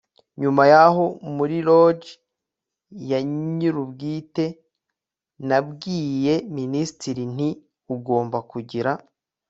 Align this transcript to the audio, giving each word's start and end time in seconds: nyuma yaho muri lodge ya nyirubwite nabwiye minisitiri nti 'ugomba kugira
nyuma 0.41 0.63
yaho 0.73 1.05
muri 1.35 1.57
lodge 1.67 2.09
ya 3.09 3.19
nyirubwite 3.55 4.45
nabwiye 5.47 6.33
minisitiri 6.57 7.23
nti 7.33 7.49
'ugomba 7.57 8.37
kugira 8.51 8.91